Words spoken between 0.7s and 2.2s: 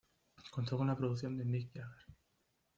con la producción de Mick Jagger.